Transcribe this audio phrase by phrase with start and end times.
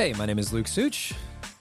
[0.00, 1.12] Hey, my name is Luke Such.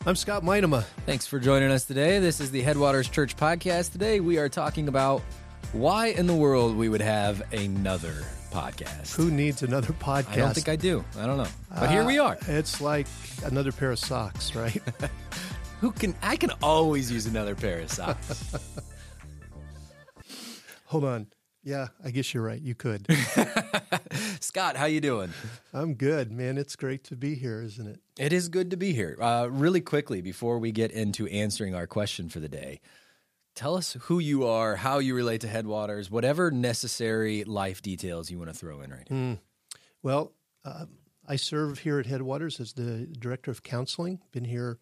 [0.06, 0.84] I'm Scott Minema.
[1.06, 2.20] Thanks for joining us today.
[2.20, 3.92] This is the Headwaters Church podcast.
[3.92, 5.22] Today we are talking about
[5.74, 9.14] why in the world we would have another podcast.
[9.18, 10.32] Who needs another podcast?
[10.32, 11.04] I don't think I do.
[11.18, 11.50] I don't know.
[11.70, 12.36] But here we are.
[12.36, 13.08] Uh, it's like
[13.44, 14.82] another pair of socks, right?
[15.82, 18.56] Who can I can always use another pair of socks.
[20.86, 21.28] Hold on.
[21.62, 22.62] Yeah, I guess you're right.
[22.62, 23.06] You could.
[24.40, 25.34] Scott, how you doing?
[25.74, 26.58] I'm good, man.
[26.58, 28.00] It's great to be here, isn't it?
[28.18, 29.18] It is good to be here.
[29.22, 32.80] Uh, really quickly, before we get into answering our question for the day,
[33.56, 38.38] tell us who you are, how you relate to Headwaters, whatever necessary life details you
[38.38, 39.40] want to throw in right here.
[40.02, 40.86] Well, uh,
[41.28, 44.20] I serve here at Headwaters as the director of counseling.
[44.32, 44.80] Been here,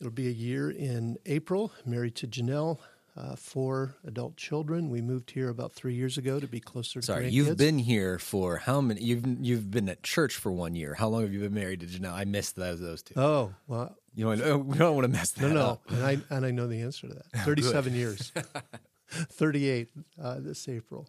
[0.00, 1.72] it'll be a year in April.
[1.86, 2.78] Married to Janelle,
[3.16, 4.88] uh, four adult children.
[4.88, 7.32] We moved here about three years ago to be closer to Sorry, grandkids.
[7.32, 9.02] you've been here for how many?
[9.02, 10.94] You've you've been at church for one year.
[10.94, 12.12] How long have you been married to Janelle?
[12.14, 13.14] I missed those those two.
[13.20, 15.82] Oh well, You know, we don't want to mess that no, no, up.
[15.90, 17.26] and I and I know the answer to that.
[17.44, 18.32] Thirty-seven years,
[19.10, 19.88] thirty-eight
[20.20, 21.06] uh, this April.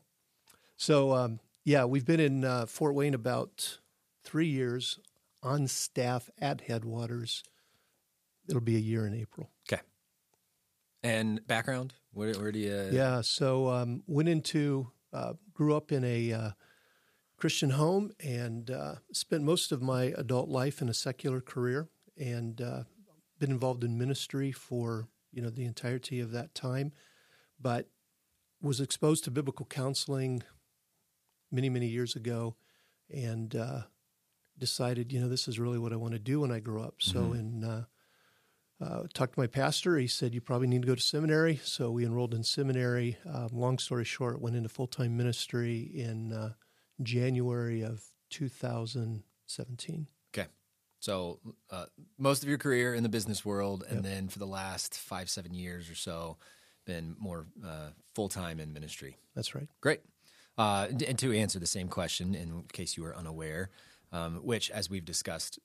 [0.76, 3.78] So um, yeah, we've been in uh, Fort Wayne about
[4.26, 5.00] three years
[5.42, 7.44] on staff at Headwaters.
[8.50, 9.50] It'll be a year in April.
[9.72, 9.82] Okay.
[11.02, 11.94] And background?
[12.14, 12.90] Where, where do you?
[12.92, 16.52] Yeah, so um, went into, uh, grew up in a uh,
[17.38, 22.62] Christian home and uh, spent most of my adult life in a secular career and
[22.62, 22.84] uh,
[23.40, 26.92] been involved in ministry for you know the entirety of that time,
[27.60, 27.90] but
[28.62, 30.44] was exposed to biblical counseling
[31.52, 32.56] many many years ago,
[33.10, 33.82] and uh,
[34.58, 36.96] decided you know this is really what I want to do when I grow up.
[37.00, 37.86] So in
[38.84, 39.98] uh, talked to my pastor.
[39.98, 41.60] He said, You probably need to go to seminary.
[41.64, 43.18] So we enrolled in seminary.
[43.32, 46.54] Um, long story short, went into full time ministry in uh,
[47.02, 50.08] January of 2017.
[50.36, 50.48] Okay.
[51.00, 51.40] So
[51.70, 51.86] uh,
[52.18, 55.54] most of your career in the business world, and then for the last five seven
[55.54, 56.38] years or so,
[56.86, 59.18] been more uh, full time in ministry.
[59.36, 59.68] That's right.
[59.82, 60.02] Great.
[60.58, 63.70] Uh, and to answer the same question, in case you were unaware,
[64.12, 65.60] um, which, as we've discussed,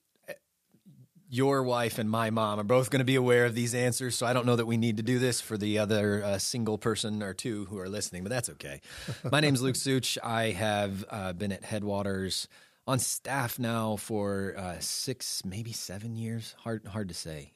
[1.29, 4.15] your wife and my mom are both going to be aware of these answers.
[4.15, 6.79] So I don't know that we need to do this for the other uh, single
[6.79, 8.81] person or two who are listening, but that's okay.
[9.31, 10.17] my name's Luke Such.
[10.23, 12.47] I have uh, been at Headwaters
[12.87, 16.55] on staff now for uh, six, maybe seven years.
[16.63, 17.53] Hard, hard to say.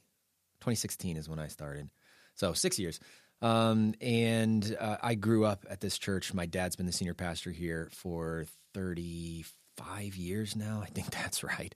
[0.62, 1.90] 2016 is when I started.
[2.36, 3.00] So six years.
[3.42, 6.34] Um, and uh, I grew up at this church.
[6.34, 8.46] My dad's been the senior pastor here for
[8.76, 10.82] 35 years now.
[10.84, 11.74] I think that's right.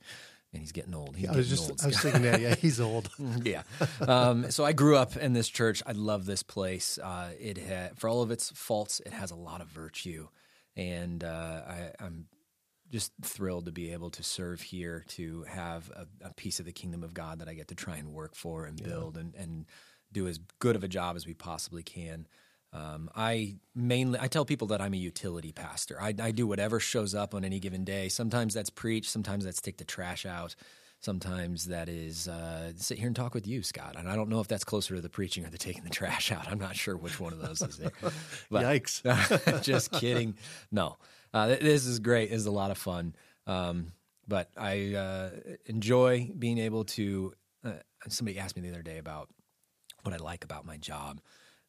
[0.54, 1.16] And he's getting old.
[1.16, 2.40] He's I was just old, I was thinking that.
[2.40, 3.10] Yeah, he's old.
[3.44, 3.64] yeah.
[4.00, 5.84] Um, so I grew up in this church.
[5.86, 6.98] I love this place.
[6.98, 10.28] Uh, it ha- for all of its faults, it has a lot of virtue,
[10.76, 12.28] and uh, I, I'm
[12.90, 16.72] just thrilled to be able to serve here, to have a, a piece of the
[16.72, 19.66] kingdom of God that I get to try and work for and build and, and
[20.14, 22.28] do as good of a job as we possibly can.
[22.74, 25.98] Um, I mainly I tell people that I'm a utility pastor.
[26.02, 28.10] I, I do whatever shows up on any given day.
[28.10, 29.10] Sometimes that's preach.
[29.10, 30.56] Sometimes that's take the trash out.
[31.00, 33.96] Sometimes that is uh, sit here and talk with you, Scott.
[33.98, 36.32] And I don't know if that's closer to the preaching or the taking the trash
[36.32, 36.50] out.
[36.52, 37.94] I'm not sure which one of those is it.
[38.50, 39.62] But- Yikes.
[39.64, 40.36] just kidding.
[40.72, 40.98] No,
[41.34, 42.32] uh, this is great.
[42.32, 43.16] This is a lot of fun.
[43.46, 43.92] Um,
[44.28, 45.30] but I uh,
[45.68, 47.34] enjoy being able to.
[47.64, 47.72] Uh,
[48.10, 49.30] somebody asked me the other day about
[50.04, 51.22] what I like about my job,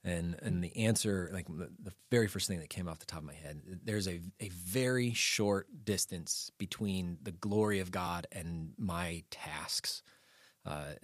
[0.05, 3.21] and and the answer, like the, the very first thing that came off the top
[3.21, 8.73] of my head, there's a a very short distance between the glory of God and
[8.79, 10.03] my tasks.
[10.65, 10.95] Uh,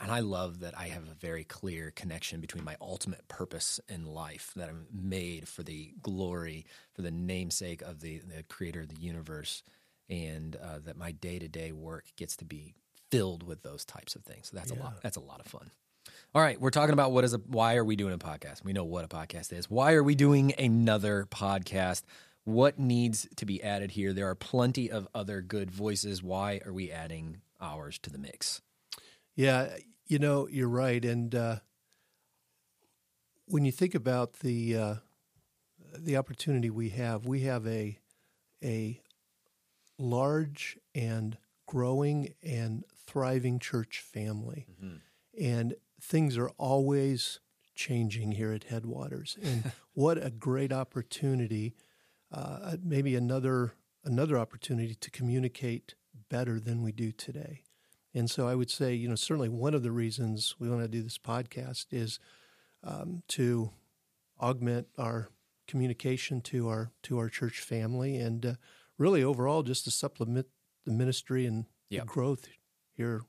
[0.00, 4.06] and I love that I have a very clear connection between my ultimate purpose in
[4.06, 6.64] life, that I'm made for the glory,
[6.94, 9.62] for the namesake of the, the creator of the universe,
[10.08, 12.74] and uh, that my day to day work gets to be
[13.10, 14.48] filled with those types of things.
[14.48, 15.02] So that's a lot.
[15.02, 15.70] That's a lot of fun.
[16.34, 18.64] All right, we're talking about what is a why are we doing a podcast?
[18.64, 19.70] We know what a podcast is.
[19.70, 22.02] Why are we doing another podcast?
[22.44, 24.12] What needs to be added here?
[24.12, 26.22] There are plenty of other good voices.
[26.22, 28.60] Why are we adding ours to the mix?
[29.34, 29.76] Yeah,
[30.06, 31.04] you know, you're right.
[31.04, 31.56] And uh,
[33.46, 34.94] when you think about the uh,
[35.98, 37.98] the opportunity we have, we have a
[38.62, 39.00] a
[39.98, 44.66] large and growing and thriving church family,
[45.40, 45.74] and
[46.06, 47.40] things are always
[47.74, 49.36] changing here at Headwaters.
[49.42, 51.74] And what a great opportunity!
[52.32, 53.72] Uh, maybe another
[54.04, 55.94] another opportunity to communicate
[56.30, 57.62] better than we do today.
[58.14, 60.88] And so I would say, you know, certainly one of the reasons we want to
[60.88, 62.18] do this podcast is
[62.84, 63.70] um, to
[64.40, 65.28] augment our
[65.66, 68.52] communication to our to our church family, and uh,
[68.98, 70.46] really overall just to supplement
[70.84, 72.02] the ministry and Yep.
[72.02, 72.48] the growth
[72.96, 73.22] here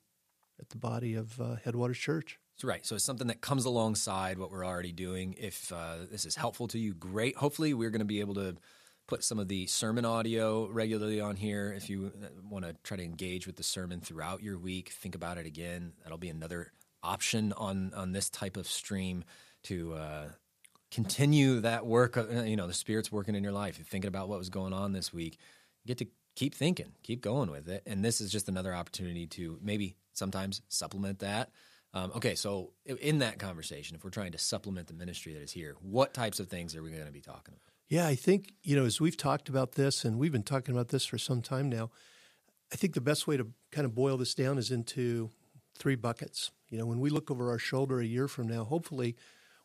[0.60, 2.40] at the body of uh, Headwaters Church.
[2.64, 2.86] Right.
[2.86, 5.36] So it's something that comes alongside what we're already doing.
[5.38, 7.36] If uh, this is helpful to you, great.
[7.36, 8.56] Hopefully, we're going to be able to
[9.08, 11.72] put some of the sermon audio regularly on here.
[11.76, 15.14] If you uh, want to try to engage with the sermon throughout your week, think
[15.14, 15.94] about it again.
[16.02, 16.72] That'll be another
[17.04, 19.24] option on on this type of stream
[19.64, 20.30] to uh,
[20.90, 22.18] continue that work.
[22.18, 23.78] Uh, you know, the Spirit's working in your life.
[23.78, 25.38] You're thinking about what was going on this week.
[25.84, 27.84] You get to keep thinking, keep going with it.
[27.86, 31.52] And this is just another opportunity to maybe sometimes supplement that.
[31.94, 35.52] Um, okay, so in that conversation, if we're trying to supplement the ministry that is
[35.52, 37.74] here, what types of things are we going to be talking about?
[37.88, 40.90] Yeah, I think, you know, as we've talked about this, and we've been talking about
[40.90, 41.90] this for some time now,
[42.72, 45.30] I think the best way to kind of boil this down is into
[45.78, 46.52] three buckets.
[46.70, 49.16] You know, when we look over our shoulder a year from now, hopefully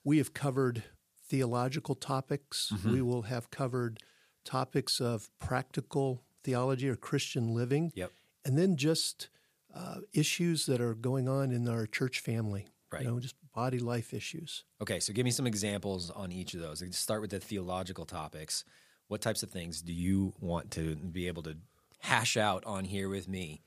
[0.04, 0.84] we have covered
[1.26, 2.70] theological topics.
[2.72, 2.92] Mm-hmm.
[2.92, 3.98] We will have covered
[4.44, 7.90] topics of practical theology or Christian living.
[7.96, 8.12] Yep.
[8.44, 9.28] And then just
[9.74, 12.66] uh, issues that are going on in our church family.
[12.90, 13.02] Right.
[13.02, 14.64] You know, just body life issues.
[14.82, 16.84] Okay, so give me some examples on each of those.
[16.94, 18.64] Start with the theological topics.
[19.08, 21.56] What types of things do you want to be able to
[22.00, 23.62] hash out on here with me?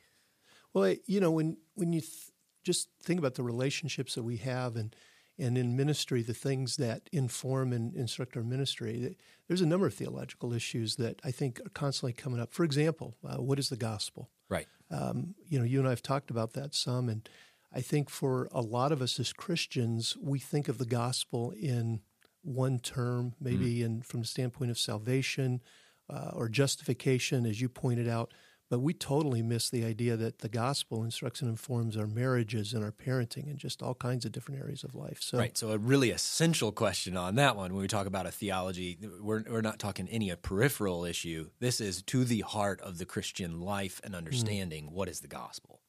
[0.73, 2.31] Well, you know, when when you th-
[2.63, 4.95] just think about the relationships that we have and
[5.37, 9.17] and in ministry, the things that inform and instruct our ministry,
[9.47, 12.53] there's a number of theological issues that I think are constantly coming up.
[12.53, 14.29] For example, uh, what is the gospel?
[14.49, 14.67] Right.
[14.91, 17.27] Um, you know, you and I have talked about that some, and
[17.73, 22.01] I think for a lot of us as Christians, we think of the gospel in
[22.41, 23.85] one term, maybe mm.
[23.85, 25.61] in from the standpoint of salvation
[26.09, 28.31] uh, or justification, as you pointed out.
[28.67, 32.83] But we totally miss the idea that the gospel instructs and informs our marriages and
[32.83, 35.21] our parenting and just all kinds of different areas of life.
[35.21, 35.55] So, right.
[35.55, 39.43] So, a really essential question on that one when we talk about a theology, we're,
[39.47, 41.49] we're not talking any a peripheral issue.
[41.59, 44.91] This is to the heart of the Christian life and understanding mm.
[44.91, 45.81] what is the gospel.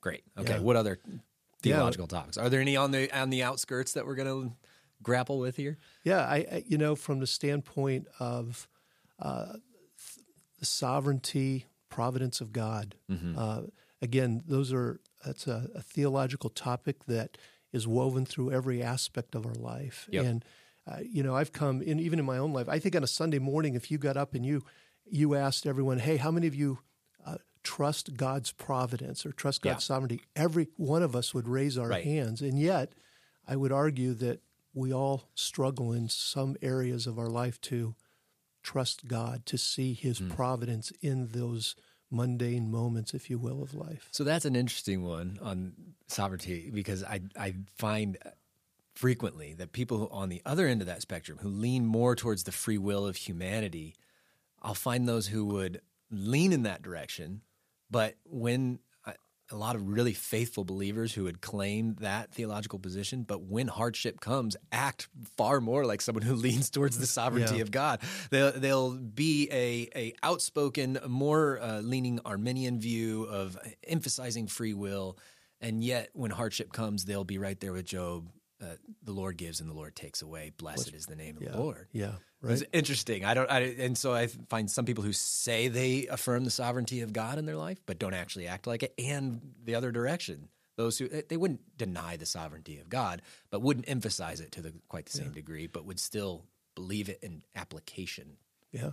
[0.00, 0.24] Great.
[0.36, 0.54] Okay.
[0.54, 0.60] Yeah.
[0.60, 0.98] What other
[1.62, 2.18] theological yeah.
[2.18, 4.56] topics are there any on the on the outskirts that we're going to
[5.02, 5.78] grapple with here?
[6.04, 8.68] Yeah, I, I, you know from the standpoint of
[9.18, 9.54] uh,
[10.58, 12.96] the sovereignty providence of God.
[13.10, 13.38] Mm-hmm.
[13.38, 13.62] Uh,
[14.02, 17.36] again, those are that's a, a, theological topic that
[17.72, 20.08] is woven through every aspect of our life.
[20.10, 20.24] Yep.
[20.24, 20.44] And
[20.86, 22.68] uh, you know, I've come in even in my own life.
[22.68, 24.62] I think on a Sunday morning, if you got up and you
[25.04, 26.78] you asked everyone, "Hey, how many of you
[27.26, 29.94] uh, trust God's providence or trust God's yeah.
[29.94, 32.04] sovereignty?" Every one of us would raise our right.
[32.04, 32.92] hands, and yet
[33.48, 34.40] I would argue that
[34.74, 37.94] we all struggle in some areas of our life to
[38.66, 40.34] trust God, to see His mm.
[40.34, 41.76] providence in those
[42.10, 44.08] mundane moments, if you will, of life.
[44.10, 45.72] So that's an interesting one on
[46.08, 48.18] sovereignty because I I find
[48.94, 52.52] frequently that people on the other end of that spectrum who lean more towards the
[52.52, 53.94] free will of humanity,
[54.62, 55.80] I'll find those who would
[56.10, 57.42] lean in that direction,
[57.90, 58.80] but when
[59.50, 64.20] a lot of really faithful believers who had claimed that theological position, but when hardship
[64.20, 67.62] comes, act far more like someone who leans towards the sovereignty yeah.
[67.62, 68.00] of God.
[68.30, 73.56] They'll, they'll be a, a outspoken, more uh, leaning Arminian view of
[73.86, 75.18] emphasizing free will,
[75.60, 78.28] and yet when hardship comes, they'll be right there with Job.
[78.62, 80.50] Uh, the Lord gives and the Lord takes away.
[80.56, 81.88] Blessed is the name of yeah, the Lord.
[81.92, 82.54] Yeah, right.
[82.54, 83.22] It's interesting.
[83.22, 87.02] I don't, I, and so I find some people who say they affirm the sovereignty
[87.02, 90.48] of God in their life, but don't actually act like it, and the other direction.
[90.76, 94.72] Those who they wouldn't deny the sovereignty of God, but wouldn't emphasize it to the,
[94.88, 95.34] quite the same yeah.
[95.34, 96.44] degree, but would still
[96.74, 98.36] believe it in application.
[98.72, 98.92] Yeah,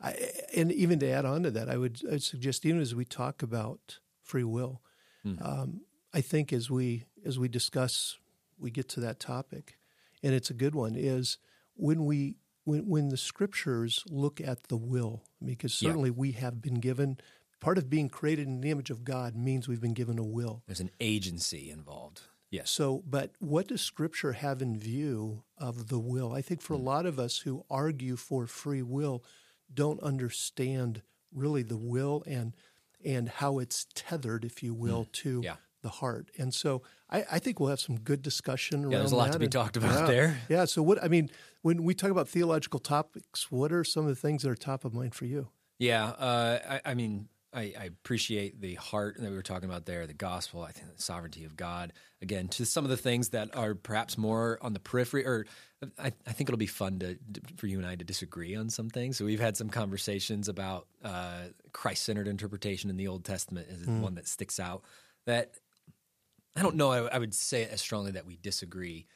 [0.00, 0.16] I,
[0.54, 3.42] and even to add on to that, I would I'd suggest even as we talk
[3.42, 4.82] about free will,
[5.22, 5.34] hmm.
[5.40, 5.80] um,
[6.12, 8.18] I think as we as we discuss,
[8.62, 9.78] we get to that topic,
[10.22, 10.94] and it's a good one.
[10.96, 11.38] Is
[11.74, 16.16] when we when when the scriptures look at the will, because certainly yeah.
[16.16, 17.18] we have been given
[17.60, 20.62] part of being created in the image of God means we've been given a will.
[20.66, 22.22] There's an agency involved.
[22.50, 22.70] Yes.
[22.70, 26.34] So, but what does Scripture have in view of the will?
[26.34, 26.84] I think for a hmm.
[26.84, 29.24] lot of us who argue for free will,
[29.72, 31.00] don't understand
[31.32, 32.54] really the will and
[33.04, 35.12] and how it's tethered, if you will, mm.
[35.12, 35.56] to yeah.
[35.82, 36.30] The heart.
[36.38, 38.92] And so, I, I, think we'll have some good discussion around.
[38.92, 40.40] Yeah, there's a lot to be talked about yeah, there.
[40.48, 40.64] Yeah.
[40.64, 41.30] So, what I mean,
[41.62, 44.84] when we talk about theological topics, what are some of the things that are top
[44.84, 45.48] of mind for you?
[45.78, 49.84] Yeah, uh, I, I, mean, I, I, appreciate the heart that we were talking about
[49.84, 50.62] there, the gospel.
[50.62, 51.92] I think the sovereignty of God.
[52.20, 55.44] Again, to some of the things that are perhaps more on the periphery, or
[55.98, 57.18] I, I think it'll be fun to
[57.56, 59.16] for you and I to disagree on some things.
[59.16, 64.00] So we've had some conversations about uh, Christ-centered interpretation in the Old Testament is mm.
[64.00, 64.82] one that sticks out.
[65.26, 65.54] That
[66.56, 66.92] I don't know.
[66.92, 69.06] I, I, would say as strongly that we disagree.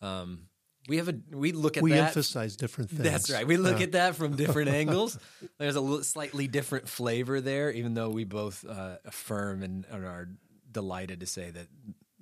[0.00, 0.48] Um,
[0.88, 2.08] we have a we look at we that.
[2.08, 3.02] emphasize different things.
[3.02, 3.46] That's right.
[3.46, 3.84] We look yeah.
[3.84, 5.18] at that from different angles.
[5.58, 10.28] There's a slightly different flavor there, even though we both uh, affirm and, and, are
[10.70, 11.68] delighted to say that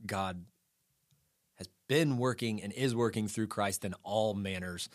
[0.04, 0.44] God
[1.56, 4.88] has been working and is working through Christ in all manners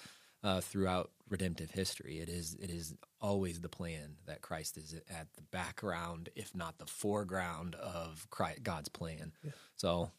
[0.44, 2.20] uh, throughout redemptive history.
[2.20, 6.78] It is it is always the plan that Christ is at the background, if not
[6.78, 9.32] the foreground of Christ, God's plan.
[9.44, 9.52] Yeah.
[9.76, 10.12] So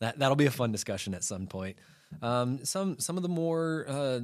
[0.00, 1.76] that that'll be a fun discussion at some point.
[2.22, 4.20] Um, some some of the more uh,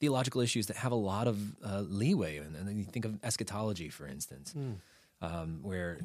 [0.00, 3.88] theological issues that have a lot of uh, leeway, and, and you think of eschatology,
[3.88, 4.76] for instance, mm.
[5.22, 6.00] um, where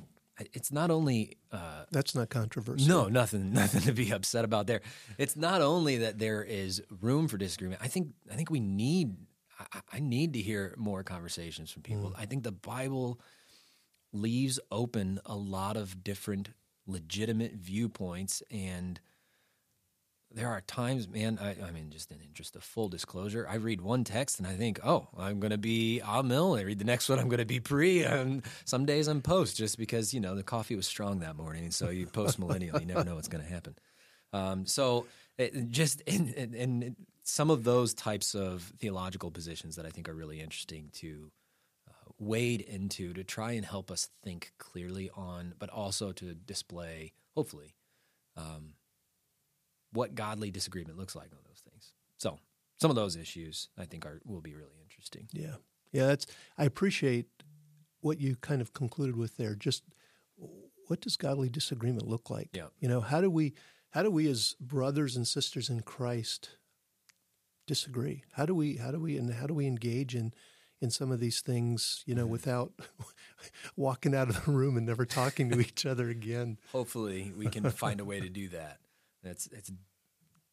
[0.54, 2.88] it's not only uh, that's not controversial.
[2.88, 4.82] No, nothing, nothing to be upset about there.
[5.18, 7.82] It's not only that there is room for disagreement.
[7.84, 9.16] I think, I think we need.
[9.60, 12.12] I, I need to hear more conversations from people.
[12.12, 12.16] Mm.
[12.18, 13.20] I think the Bible
[14.14, 16.50] leaves open a lot of different
[16.88, 19.00] legitimate viewpoints and
[20.32, 21.40] there are times, man.
[21.42, 24.54] I, I, mean, just in interest of full disclosure, I read one text and I
[24.54, 26.60] think, oh, I'm going to be Amil.
[26.60, 28.04] I read the next one, I'm going to be pre.
[28.04, 31.72] And some days I'm post, just because you know the coffee was strong that morning.
[31.72, 33.76] So you post millennial, you never know what's going to happen.
[34.32, 35.08] Um, so
[35.38, 40.10] it, just in, in, in, some of those types of theological positions that I think
[40.10, 41.32] are really interesting to
[41.88, 47.14] uh, wade into to try and help us think clearly on, but also to display,
[47.36, 47.76] hopefully.
[48.36, 48.74] Um,
[49.92, 51.94] what godly disagreement looks like on those things.
[52.18, 52.40] So
[52.80, 55.28] some of those issues I think are will be really interesting.
[55.32, 55.56] Yeah,
[55.92, 56.08] yeah.
[56.08, 56.26] That's
[56.58, 57.28] I appreciate
[58.02, 59.56] what you kind of concluded with there.
[59.56, 59.84] Just
[60.88, 62.50] what does godly disagreement look like?
[62.54, 62.68] Yeah.
[62.80, 63.54] You know, how do we
[63.92, 66.58] how do we as brothers and sisters in Christ
[67.68, 68.24] disagree?
[68.34, 70.34] How do we how do we and how do we engage in
[70.82, 72.32] in some of these things, you know, mm-hmm.
[72.32, 72.72] without
[73.76, 76.58] walking out of the room and never talking to each other again.
[76.72, 78.80] Hopefully, we can find a way to do that.
[79.24, 79.72] That's it's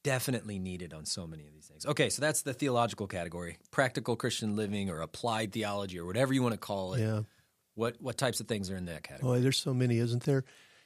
[0.03, 1.85] definitely needed on so many of these things.
[1.85, 6.43] Okay, so that's the theological category, practical Christian living or applied theology or whatever you
[6.43, 7.01] want to call it.
[7.01, 7.23] Yeah.
[7.75, 9.39] What what types of things are in that category?
[9.39, 10.45] Oh, there's so many, isn't there?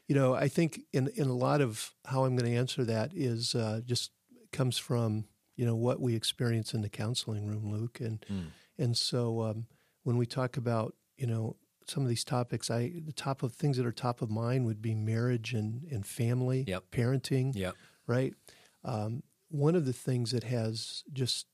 [0.08, 3.12] You know, I think in in a lot of how I'm going to answer that
[3.14, 4.10] is uh, just
[4.52, 8.46] comes from you know what we experience in the counseling room, Luke, and mm.
[8.78, 9.66] and so um,
[10.02, 11.56] when we talk about you know
[11.86, 14.82] some of these topics, I the top of things that are top of mind would
[14.82, 16.84] be marriage and and family, yep.
[16.92, 17.74] parenting, yep.
[18.06, 18.34] right.
[18.84, 21.46] Um, one of the things that has just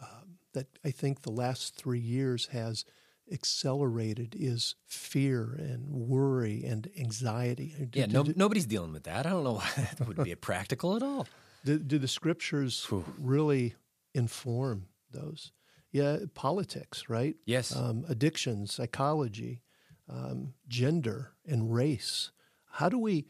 [0.00, 2.84] um, that I think the last three years has
[3.30, 7.74] accelerated is fear and worry and anxiety.
[7.92, 9.26] Yeah, do, no, do, nobody's dealing with that.
[9.26, 11.26] I don't know why that would be practical at all.
[11.64, 13.04] Do, do the scriptures Whew.
[13.18, 13.74] really
[14.14, 15.52] inform those?
[15.90, 17.36] Yeah, politics, right?
[17.46, 17.74] Yes.
[17.74, 19.62] Um, addiction, psychology,
[20.08, 22.30] um, gender, and race.
[22.72, 23.26] How do we,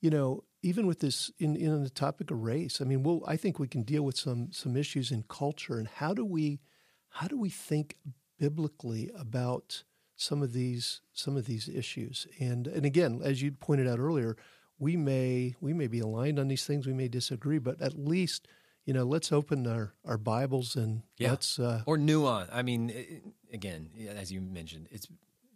[0.00, 3.36] you know, even with this in, in the topic of race, I mean, we'll, I
[3.36, 6.60] think we can deal with some some issues in culture and how do we
[7.08, 7.96] how do we think
[8.38, 9.84] biblically about
[10.16, 12.26] some of these some of these issues?
[12.38, 14.36] And and again, as you pointed out earlier,
[14.78, 18.48] we may we may be aligned on these things, we may disagree, but at least
[18.86, 21.30] you know, let's open our, our Bibles and yeah.
[21.30, 22.48] let's uh, or nuance.
[22.52, 25.08] I mean, it, again, as you mentioned, it's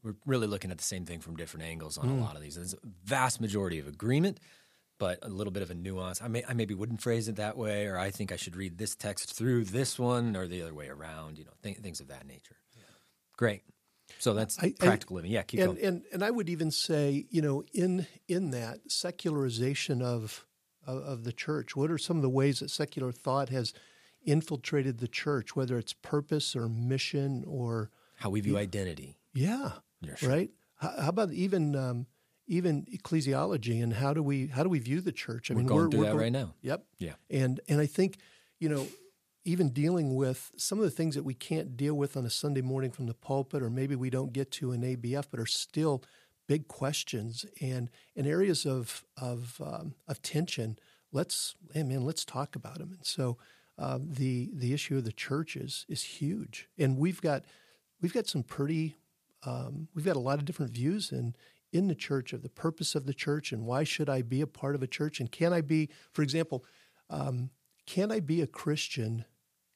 [0.03, 2.19] we're really looking at the same thing from different angles on mm.
[2.19, 2.57] a lot of these.
[2.57, 4.41] There's a vast majority of agreement,
[4.99, 6.21] but a little bit of a nuance.
[6.21, 8.79] I may I maybe wouldn't phrase it that way, or I think I should read
[8.79, 11.39] this text through this one, or the other way around.
[11.39, 12.57] You know, th- things of that nature.
[12.77, 12.83] Yeah.
[13.37, 13.63] Great.
[14.19, 15.31] So that's I, practical living.
[15.31, 15.85] Yeah, keep and, going.
[15.85, 20.45] And and I would even say, you know, in in that secularization of
[20.87, 21.77] of, of the church?
[21.77, 23.73] What are some of the ways that secular thought has
[24.25, 29.19] infiltrated the church, whether it's purpose or mission or how we view identity?
[29.33, 29.73] Yeah,
[30.23, 30.51] right.
[30.77, 32.07] How, how, about even um,
[32.47, 35.51] even ecclesiology and how do we how do we view the church?
[35.51, 36.55] I we're mean, going we're through we're that going, right now.
[36.63, 36.85] Yep.
[36.99, 37.13] Yeah.
[37.31, 38.19] And and I think
[38.59, 38.87] you know
[39.45, 42.61] even dealing with some of the things that we can't deal with on a Sunday
[42.61, 46.03] morning from the pulpit, or maybe we don't get to in ABF, but are still
[46.51, 50.77] big questions and in areas of of um, of tension.
[51.13, 52.93] Let's hey man, let's talk about them.
[52.93, 53.39] And so
[53.79, 57.45] uh, the the issue of the church is is huge, and we've got
[58.01, 58.97] we've got some pretty
[59.47, 61.37] um, we've got a lot of different views in
[61.73, 64.47] in the church of the purpose of the church and why should I be a
[64.49, 66.65] part of a church and can I be, for example,
[67.09, 67.51] um,
[67.87, 69.25] can I be a Christian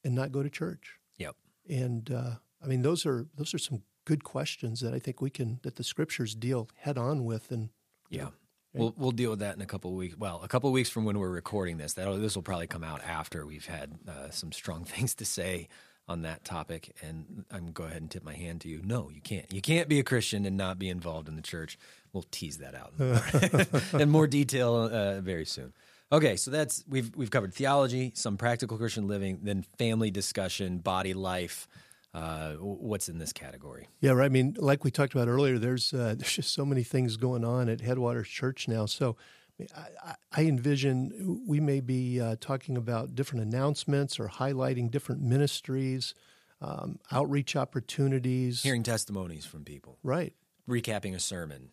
[0.03, 0.99] and not go to church?
[1.19, 1.37] Yep.
[1.71, 5.31] And uh, I mean those are those are some good questions that I think we
[5.31, 7.71] can that the scriptures deal head on with and
[8.11, 8.29] yeah.
[8.77, 10.17] We'll we'll deal with that in a couple of weeks.
[10.19, 11.95] Well, a couple of weeks from when we're recording this.
[11.95, 15.69] That this will probably come out after we've had uh, some strong things to say
[16.09, 16.95] on that topic.
[17.03, 18.81] And I'm go ahead and tip my hand to you.
[18.85, 19.51] No, you can't.
[19.53, 21.79] You can't be a Christian and not be involved in the church.
[22.13, 22.95] We'll tease that out
[24.01, 25.73] in more detail uh, very soon.
[26.11, 31.15] Okay, so that's we've we've covered theology, some practical Christian living, then family discussion, body
[31.15, 31.69] life,
[32.15, 33.89] uh, what's in this category.
[34.01, 34.27] Yeah, right.
[34.27, 37.45] I mean, like we talked about earlier, there's uh, there's just so many things going
[37.45, 38.87] on at Headwaters Church now.
[38.87, 39.17] So
[39.77, 46.15] I, I envision we may be uh, talking about different announcements or highlighting different ministries,
[46.61, 50.35] um, outreach opportunities, hearing testimonies from people, right?
[50.69, 51.71] Recapping a sermon,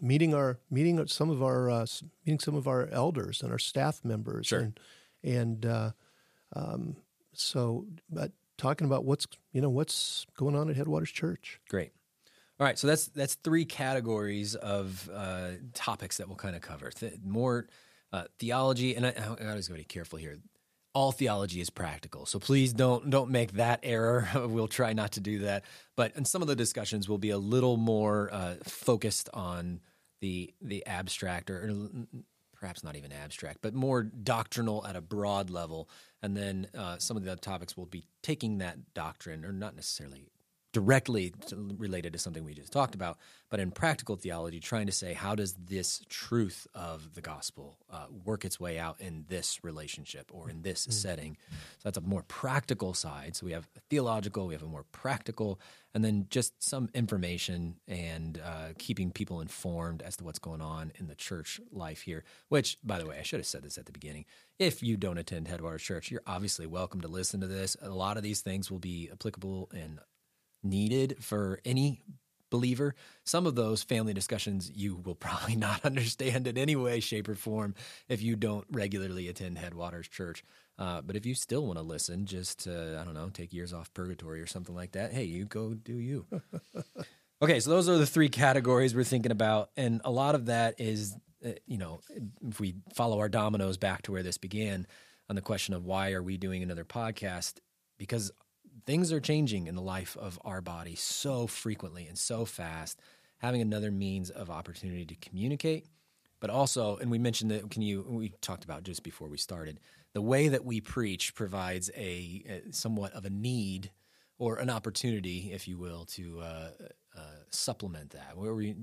[0.00, 1.86] meeting our meeting some of our uh,
[2.24, 4.60] meeting some of our elders and our staff members, sure.
[4.60, 4.80] and
[5.22, 5.90] and uh,
[6.54, 6.96] um,
[7.32, 11.60] so, but talking about what's you know what's going on at Headwaters Church.
[11.68, 11.92] Great.
[12.58, 16.90] All right, so that's that's three categories of uh, topics that we'll kind of cover.
[16.90, 17.66] Th- more
[18.12, 20.38] uh, theology, and I, I always got to be careful here.
[20.94, 24.26] All theology is practical, so please don't don't make that error.
[24.48, 25.64] we'll try not to do that.
[25.96, 29.80] But in some of the discussions, will be a little more uh, focused on
[30.22, 32.18] the the abstract or, or
[32.66, 35.88] perhaps not even abstract, but more doctrinal at a broad level.
[36.20, 39.76] And then uh, some of the other topics will be taking that doctrine, or not
[39.76, 40.26] necessarily
[40.72, 41.32] directly
[41.78, 43.16] related to something we just talked about,
[43.48, 48.06] but in practical theology, trying to say how does this truth of the gospel uh,
[48.24, 50.92] work its way out in this relationship or in this mm-hmm.
[50.92, 51.36] setting.
[51.50, 53.36] So that's a more practical side.
[53.36, 55.60] So we have a theological, we have a more practical,
[55.94, 60.92] and then just some information and uh, keeping people informed as to what's going on
[60.96, 62.22] in the church life here.
[62.48, 64.26] Which, by the way, I should have said this at the beginning.
[64.58, 67.78] If you don't attend Headwaters Church, you're obviously welcome to listen to this.
[67.80, 70.00] A lot of these things will be applicable in
[70.68, 72.02] needed for any
[72.50, 72.94] believer.
[73.24, 77.34] Some of those family discussions you will probably not understand in any way, shape, or
[77.34, 77.74] form
[78.08, 80.44] if you don't regularly attend Headwaters Church.
[80.78, 83.72] Uh, but if you still want to listen, just to, I don't know, take years
[83.72, 86.26] off purgatory or something like that, hey, you go do you.
[87.42, 89.70] okay, so those are the three categories we're thinking about.
[89.76, 92.00] And a lot of that is, uh, you know,
[92.46, 94.86] if we follow our dominoes back to where this began
[95.30, 97.54] on the question of why are we doing another podcast,
[97.98, 98.30] because
[98.86, 103.00] things are changing in the life of our body so frequently and so fast.
[103.38, 105.86] Having another means of opportunity to communicate,
[106.40, 107.68] but also, and we mentioned that.
[107.70, 108.02] Can you?
[108.08, 109.78] We talked about just before we started
[110.14, 113.90] the way that we preach provides a, a somewhat of a need
[114.38, 116.70] or an opportunity, if you will, to uh,
[117.14, 117.20] uh,
[117.50, 118.36] supplement that.
[118.36, 118.74] Where we,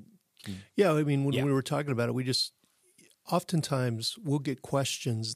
[0.46, 1.44] you, yeah, I mean, when yeah.
[1.44, 2.54] we were talking about it, we just
[3.32, 5.36] oftentimes we'll get questions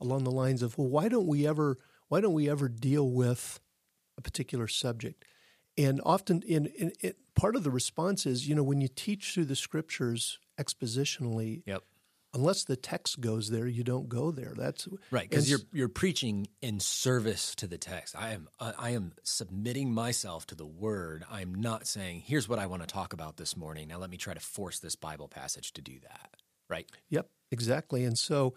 [0.00, 1.76] along the lines of, "Well, why don't we ever?
[2.08, 3.60] Why don't we ever deal with?"
[4.16, 5.24] A particular subject.
[5.76, 6.92] And often, in, in,
[7.34, 11.82] part of the response is, you know, when you teach through the scriptures expositionally, yep.
[12.32, 14.52] unless the text goes there, you don't go there.
[14.56, 18.14] That's right because you're you're preaching in service to the text.
[18.16, 21.24] I am I am submitting myself to the word.
[21.28, 24.10] I am not saying, "Here's what I want to talk about this morning." Now, let
[24.10, 26.36] me try to force this Bible passage to do that.
[26.68, 26.88] Right?
[27.10, 28.04] Yep, exactly.
[28.04, 28.54] And so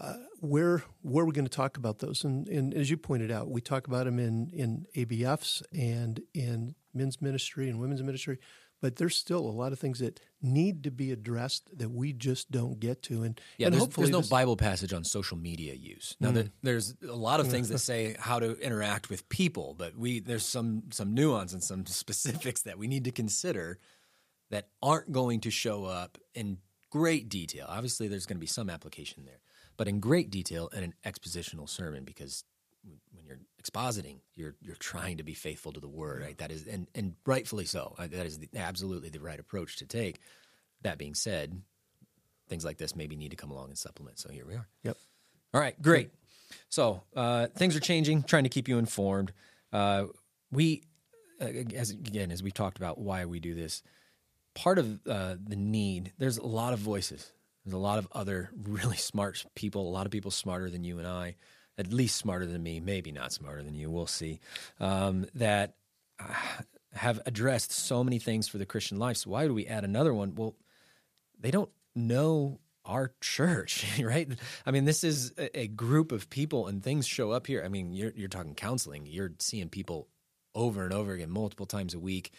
[0.00, 2.24] uh, where where are we going to talk about those?
[2.24, 6.74] And, and, as you pointed out, we talk about them in in ABFs and in
[6.94, 8.38] men's ministry and women's ministry,
[8.80, 12.50] but there's still a lot of things that need to be addressed that we just
[12.50, 13.24] don't get to.
[13.24, 16.14] And yeah, and there's, there's no this, Bible passage on social media use.
[16.20, 16.50] Now, mm.
[16.62, 20.46] there's a lot of things that say how to interact with people, but we there's
[20.46, 23.78] some some nuance and some specifics that we need to consider
[24.50, 26.58] that aren't going to show up in
[26.90, 27.66] great detail.
[27.68, 29.40] Obviously, there's going to be some application there
[29.78, 32.44] but in great detail in an expositional sermon because
[33.12, 36.36] when you're expositing, you're you're trying to be faithful to the word, right?
[36.36, 37.94] That is, and and rightfully so.
[37.98, 40.20] That is the, absolutely the right approach to take.
[40.82, 41.60] That being said,
[42.48, 44.18] things like this maybe need to come along and supplement.
[44.18, 44.68] So here we are.
[44.82, 44.96] Yep.
[45.54, 46.10] All right, great.
[46.68, 48.24] So uh, things are changing.
[48.24, 49.32] Trying to keep you informed.
[49.72, 50.06] Uh,
[50.50, 50.82] we,
[51.40, 53.82] uh, as again, as we talked about why we do this,
[54.54, 56.12] part of uh, the need.
[56.18, 57.32] There's a lot of voices
[57.68, 60.98] there's a lot of other really smart people, a lot of people smarter than you
[60.98, 61.36] and I,
[61.76, 64.40] at least smarter than me, maybe not smarter than you, we'll see,
[64.80, 65.74] um, that
[66.18, 66.32] uh,
[66.94, 69.18] have addressed so many things for the Christian life.
[69.18, 70.34] So why do we add another one?
[70.34, 70.56] Well,
[71.38, 74.28] they don't know our church, right?
[74.64, 77.62] I mean, this is a group of people, and things show up here.
[77.62, 79.06] I mean, you're you're talking counseling.
[79.06, 80.08] You're seeing people
[80.54, 82.32] over and over again, multiple times a week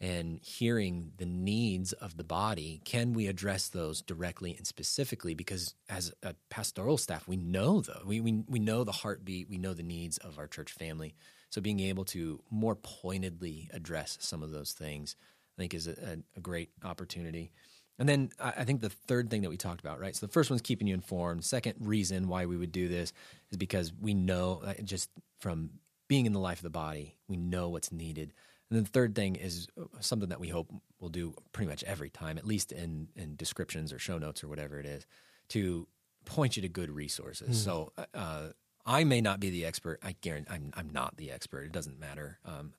[0.00, 5.34] and hearing the needs of the body, can we address those directly and specifically?
[5.34, 9.58] Because as a pastoral staff, we know though we, we we know the heartbeat, we
[9.58, 11.14] know the needs of our church family.
[11.50, 15.16] So being able to more pointedly address some of those things,
[15.56, 17.50] I think, is a, a great opportunity.
[17.98, 20.14] And then I think the third thing that we talked about, right?
[20.14, 21.44] So the first one's keeping you informed.
[21.44, 23.12] Second reason why we would do this
[23.50, 25.70] is because we know uh, just from
[26.06, 28.32] being in the life of the body, we know what's needed.
[28.70, 31.84] And then the third thing is uh, something that we hope we'll do pretty much
[31.84, 35.06] every time, at least in, in descriptions or show notes or whatever it is,
[35.50, 35.86] to
[36.24, 37.60] point you to good resources.
[37.60, 37.64] Mm.
[37.64, 38.48] So uh,
[38.84, 40.00] I may not be the expert.
[40.02, 41.64] I guarantee I'm, I'm not the expert.
[41.64, 42.38] It doesn't matter.
[42.44, 42.74] Um,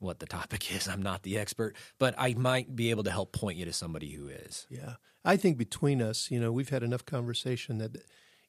[0.00, 0.88] what the topic is.
[0.88, 4.10] I'm not the expert, but I might be able to help point you to somebody
[4.10, 4.66] who is.
[4.68, 4.94] Yeah.
[5.24, 7.98] I think between us, you know, we've had enough conversation that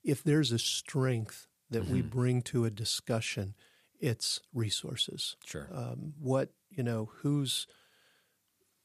[0.03, 3.55] if there's a strength that we bring to a discussion,
[4.01, 5.35] it's resources.
[5.45, 5.69] Sure.
[5.73, 7.67] Um, what, you know, who's,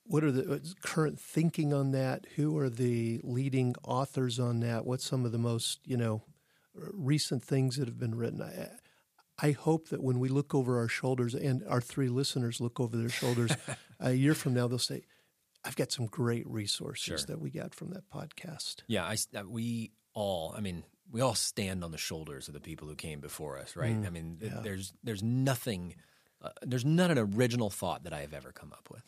[0.05, 2.27] what are the current thinking on that?
[2.37, 4.87] Who are the leading authors on that?
[4.87, 6.23] What's some of the most, you know,
[6.75, 8.43] recent things that have been written?
[8.43, 8.69] I,
[9.49, 12.97] I hope that when we look over our shoulders and our three listeners look over
[12.97, 13.51] their shoulders
[14.01, 15.03] a year from now, they'll say,
[15.65, 17.19] I've got some great resources Sure.
[17.27, 18.77] that we got from that podcast.
[18.87, 22.61] Yeah, I, uh, we all, I mean, we all stand on the shoulders of the
[22.61, 23.95] people who came before us, right?
[23.95, 24.61] I mean, yeah.
[24.63, 25.95] there's there's nothing,
[26.43, 29.03] uh, there's not an original thought that I have ever come up with.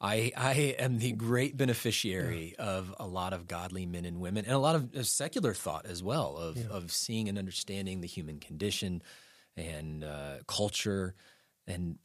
[0.00, 4.54] I I am the great beneficiary of a lot of godly men and women, and
[4.54, 8.38] a lot of uh, secular thought as well of of seeing and understanding the human
[8.38, 9.02] condition
[9.56, 11.14] and uh, culture,
[11.66, 11.98] and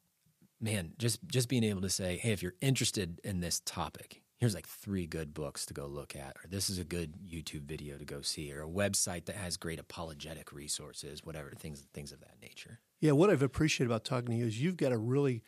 [0.59, 4.55] man, just just being able to say, hey, if you're interested in this topic, here's
[4.55, 7.97] like three good books to go look at, or this is a good YouTube video
[7.97, 12.19] to go see, or a website that has great apologetic resources, whatever things things of
[12.21, 12.79] that nature.
[12.99, 15.43] Yeah, what I've appreciated about talking to you is you've got a really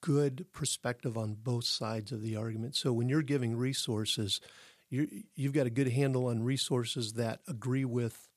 [0.00, 2.76] good perspective on both sides of the argument.
[2.76, 4.40] So when you're giving resources,
[4.88, 8.28] you you've got a good handle on resources that agree with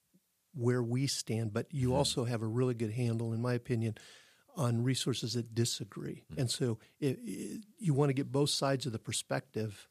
[0.54, 1.97] where we stand, but you mm-hmm.
[1.97, 3.95] also have a really good handle, in my opinion,
[4.58, 6.24] on resources that disagree.
[6.38, 7.15] And so i i
[7.80, 9.88] you want to get both sides of the perspective.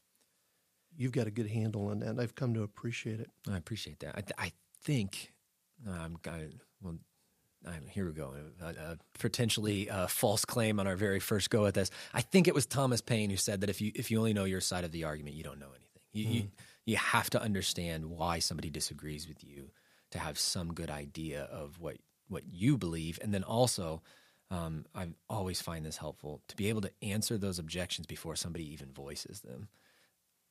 [0.95, 2.09] You've got a good handle on that.
[2.09, 3.29] and I've come to appreciate it.
[3.49, 4.15] I appreciate that.
[4.15, 4.51] I, th- I
[4.83, 5.31] think
[5.87, 6.47] um, I,
[6.81, 6.95] well,
[7.65, 8.33] I'm, here we go.
[8.61, 11.91] A, a potentially uh, false claim on our very first go at this.
[12.13, 14.45] I think it was Thomas Paine who said that if you if you only know
[14.45, 16.01] your side of the argument, you don't know anything.
[16.13, 16.47] You you,
[16.85, 19.69] you have to understand why somebody disagrees with you
[20.11, 24.01] to have some good idea of what what you believe, and then also.
[24.49, 28.71] Um, I always find this helpful to be able to answer those objections before somebody
[28.71, 29.67] even voices them.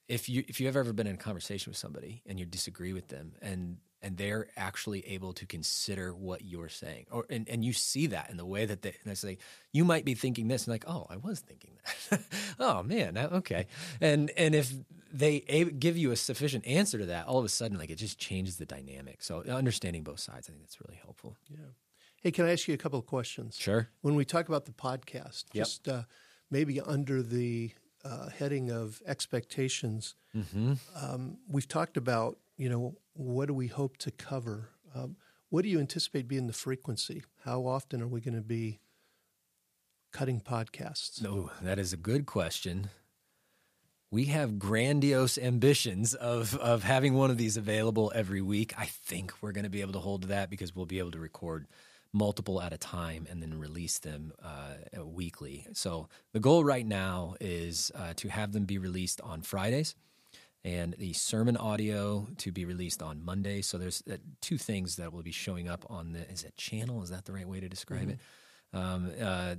[0.09, 3.09] If you if you've ever been in a conversation with somebody and you disagree with
[3.09, 7.73] them and and they're actually able to consider what you're saying or and, and you
[7.73, 9.39] see that in the way that they, and they say
[9.73, 11.73] you might be thinking this and like oh i was thinking
[12.11, 12.21] that.
[12.61, 13.67] Oh man okay.
[14.01, 14.73] And and if
[15.13, 18.19] they give you a sufficient answer to that all of a sudden like it just
[18.19, 19.23] changes the dynamic.
[19.23, 21.37] So understanding both sides i think that's really helpful.
[21.51, 21.67] Yeah.
[22.23, 23.57] Hey, can I ask you a couple of questions?
[23.57, 25.65] sure When we talk about the podcast, Yep.
[25.65, 26.03] just uh,
[26.51, 27.73] maybe under the
[28.05, 30.75] uh, heading of expectations, mm-hmm.
[30.95, 34.71] um, we've talked about, you know, what do we hope to cover?
[34.95, 35.17] Um,
[35.51, 37.23] what do you anticipate being the frequency?
[37.45, 38.81] How often are we going to be
[40.13, 41.23] cutting podcasts?
[41.23, 42.91] No, that is a good question.
[44.11, 48.73] We have grandiose ambitions of of having one of these available every week.
[48.79, 51.11] I think we're going to be able to hold to that because we'll be able
[51.11, 51.67] to record
[52.17, 55.67] multiple at a time and then release them uh, weekly.
[55.73, 59.95] So the goal right now is uh, to have them be released on Fridays
[60.65, 63.63] and the sermon audio to be released on Monday.
[63.63, 67.03] So there's uh, two things that will be showing up on the is it channel?
[67.03, 68.19] Is that the right way to describe it?
[68.73, 69.55] Um, uh,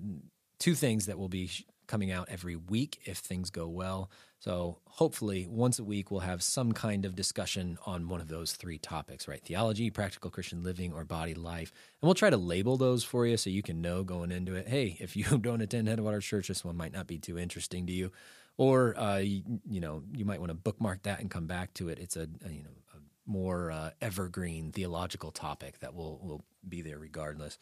[0.59, 4.09] two things that will be sh- coming out every week if things go well.
[4.39, 8.53] So hopefully, once a week, we'll have some kind of discussion on one of those
[8.53, 9.43] three topics, right?
[9.43, 11.71] Theology, practical Christian living, or body life.
[12.01, 14.67] And we'll try to label those for you so you can know going into it.
[14.67, 17.93] Hey, if you don't attend Headwater Church, this one might not be too interesting to
[17.93, 18.11] you,
[18.57, 21.89] or uh, you, you know you might want to bookmark that and come back to
[21.89, 21.97] it.
[21.97, 26.83] It's a, a you know a more uh, evergreen theological topic that will will be
[26.83, 27.57] there regardless.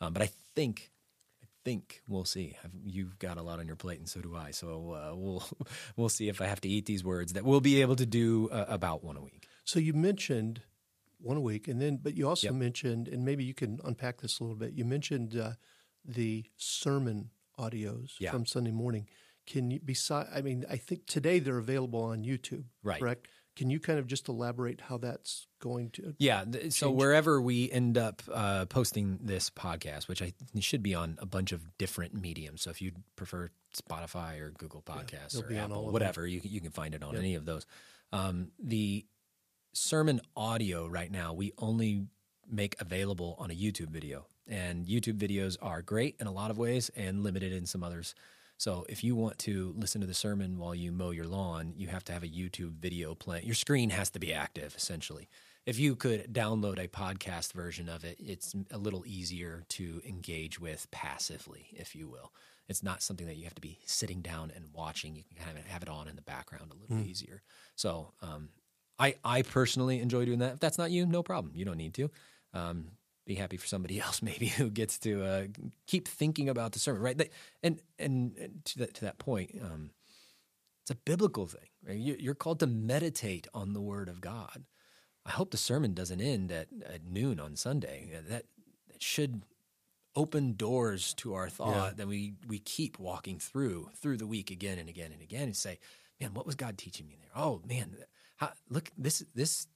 [0.00, 0.90] Um, but I think
[1.64, 2.56] think we'll see.
[2.64, 4.50] I've, you've got a lot on your plate, and so do I.
[4.50, 5.44] So uh, we'll
[5.96, 8.48] we'll see if I have to eat these words that we'll be able to do
[8.50, 9.46] uh, about one a week.
[9.64, 10.62] So you mentioned
[11.18, 12.54] one a week, and then, but you also Yep.
[12.54, 14.72] mentioned, and maybe you can unpack this a little bit.
[14.72, 15.52] You mentioned uh,
[16.04, 18.30] the sermon audios Yeah.
[18.30, 19.06] from Sunday morning.
[19.46, 20.28] Can you beside?
[20.34, 23.00] I mean, I think today they're available on YouTube, Right.
[23.00, 23.28] Correct.
[23.56, 26.14] Can you kind of just elaborate how that's going to?
[26.18, 26.44] Yeah.
[26.44, 31.18] th- So wherever we end up uh, posting this podcast, which I should be on
[31.20, 32.62] a bunch of different mediums.
[32.62, 36.26] So if you prefer Spotify or Google Podcasts it'll or be on all Apple, whatever,
[36.26, 37.20] you can, you can find it on Yep.
[37.20, 37.66] any of those.
[38.12, 39.04] Um, the
[39.72, 42.06] sermon audio right now we only
[42.50, 46.58] make available on a YouTube video, and YouTube videos are great in a lot of
[46.58, 48.14] ways and limited in some others.
[48.60, 51.88] So if you want to listen to the sermon while you mow your lawn, you
[51.88, 53.46] have to have a YouTube video playing.
[53.46, 55.30] Your screen has to be active, essentially.
[55.64, 60.60] If you could download a podcast version of it, it's a little easier to engage
[60.60, 62.34] with passively, if you will.
[62.68, 65.16] It's not something that you have to be sitting down and watching.
[65.16, 67.40] You can kind of have it on in the background a little easier.
[67.76, 68.50] So um,
[68.98, 70.52] I, I personally enjoy doing that.
[70.52, 71.54] If that's not you, no problem.
[71.56, 72.10] You don't need to.
[72.52, 72.88] Um,
[73.26, 75.46] be happy for somebody else maybe who gets to uh,
[75.86, 77.30] keep thinking about the sermon, right?
[77.62, 79.90] And and, to that to that point, um,
[80.82, 81.68] it's a biblical thing.
[81.86, 81.98] Right?
[81.98, 84.64] You're called to meditate on the Word of God.
[85.24, 88.08] I hope the sermon doesn't end at, at noon on Sunday.
[88.12, 88.44] That, that
[89.02, 89.42] should
[90.16, 91.92] open doors to our thought yeah.
[91.96, 95.56] that we we keep walking through through the week again and again and again and
[95.56, 95.78] say,
[96.20, 97.30] man, what was God teaching me there?
[97.42, 97.96] Oh man,
[98.36, 99.66] how, look this this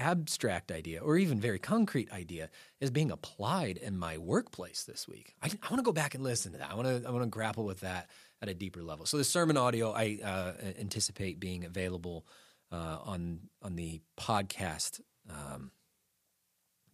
[0.00, 2.48] abstract idea or even very concrete idea
[2.80, 5.34] is being applied in my workplace this week.
[5.42, 6.70] I, I want to go back and listen to that.
[6.70, 8.08] I want to I want to grapple with that
[8.40, 9.06] at a deeper level.
[9.06, 12.26] So the sermon audio I uh, anticipate being available
[12.72, 15.70] uh, on on the podcast um,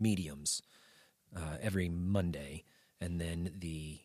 [0.00, 0.62] mediums
[1.34, 2.64] uh, every Monday,
[3.00, 4.00] and then the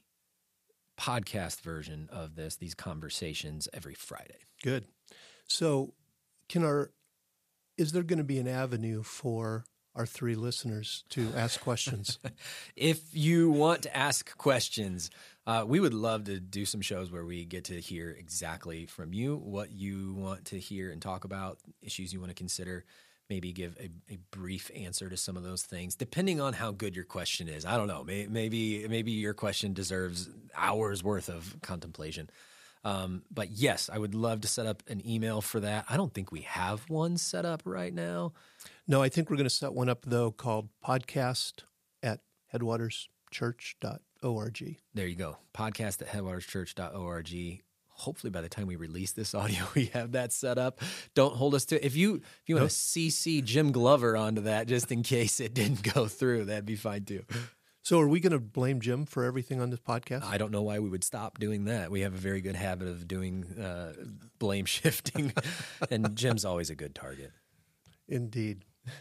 [1.00, 4.40] podcast version of this these conversations every Friday.
[4.64, 4.86] Good.
[5.48, 5.94] So,
[6.48, 6.92] can our
[7.82, 9.66] is there going to be an avenue for
[9.96, 12.20] our three listeners to ask questions?
[12.76, 15.10] if you want to ask questions,
[15.48, 19.14] uh, we would love to do some shows where we get to hear exactly from
[19.14, 22.86] you what you want to hear and talk about, issues you want to consider.
[23.32, 26.96] Maybe give a, a brief answer to some of those things, depending on how good
[26.96, 27.66] your question is.
[27.66, 28.04] I don't know.
[28.04, 32.30] Maybe maybe your question deserves hours worth of contemplation.
[32.84, 35.86] Um, but yes, I would love to set up an email for that.
[35.90, 38.34] I don't think we have one set up right now.
[38.88, 41.64] No, I think we're going to set one up though called podcast
[42.02, 42.22] at
[42.54, 44.78] headwaterschurch.org.
[44.94, 45.38] There you go.
[45.54, 47.62] Podcast at headwaterschurch.org.
[47.90, 50.82] Hopefully by the time we release this audio, we have that set up.
[51.14, 51.84] Don't hold us to it.
[51.86, 55.54] if you if you want to CC Jim Glover onto that just in case it
[55.54, 57.24] didn't go through, that'd be fine too.
[57.84, 60.24] So, are we going to blame Jim for everything on this podcast?
[60.24, 61.90] I don't know why we would stop doing that.
[61.90, 63.94] We have a very good habit of doing uh,
[64.38, 65.34] blame shifting,
[65.90, 67.32] and Jim's always a good target.
[68.08, 68.66] Indeed.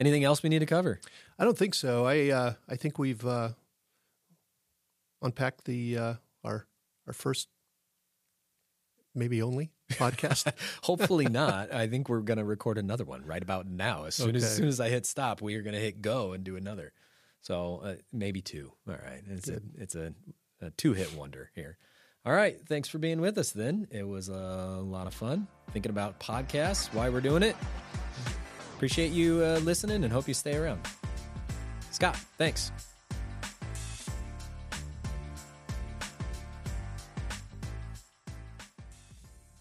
[0.00, 1.00] Anything else we need to cover?
[1.38, 2.04] I don't think so.
[2.04, 3.50] I uh, I think we've uh,
[5.22, 6.14] unpacked the uh,
[6.44, 6.66] our
[7.06, 7.48] our first,
[9.14, 10.52] maybe only podcast.
[10.82, 11.72] Hopefully not.
[11.72, 14.04] I think we're going to record another one right about now.
[14.04, 14.36] As soon okay.
[14.36, 16.56] as, as soon as I hit stop, we are going to hit go and do
[16.56, 16.92] another.
[17.48, 18.72] So uh, maybe two.
[18.86, 19.62] All right, it's Good.
[19.78, 20.12] a it's a,
[20.60, 21.78] a two hit wonder here.
[22.26, 23.52] All right, thanks for being with us.
[23.52, 24.34] Then it was a
[24.82, 27.56] lot of fun thinking about podcasts, why we're doing it.
[28.74, 30.80] Appreciate you uh, listening and hope you stay around.
[31.90, 32.70] Scott, thanks.